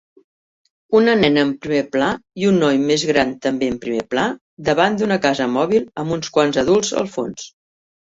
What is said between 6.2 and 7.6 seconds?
quants adults al fons.